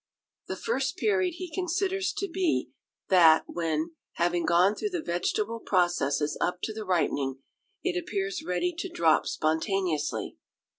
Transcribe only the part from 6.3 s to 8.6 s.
up to the ripening, it appears